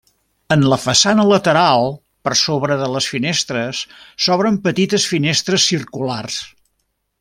[0.53, 1.91] En la façana lateral,
[2.29, 3.85] per sobre de les finestres,
[4.27, 6.45] s'obren petites finestres circulars.